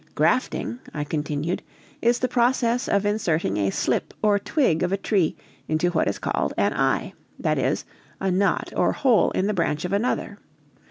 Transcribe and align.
"Grafting," 0.15 0.79
I 0.95 1.03
continued, 1.03 1.61
"is 2.01 2.17
the 2.17 2.27
process 2.27 2.87
of 2.87 3.05
inserting 3.05 3.57
a 3.57 3.69
slip 3.69 4.15
or 4.23 4.39
twig 4.39 4.81
of 4.81 4.91
a 4.91 4.97
tree 4.97 5.35
into 5.67 5.91
what 5.91 6.07
is 6.07 6.17
called 6.17 6.55
an 6.57 6.73
eye; 6.73 7.13
that 7.37 7.59
is, 7.59 7.85
a 8.19 8.31
knot 8.31 8.73
or 8.75 8.93
hole 8.93 9.29
in 9.33 9.45
the 9.45 9.53
branch 9.53 9.85
of 9.85 9.93
another. 9.93 10.39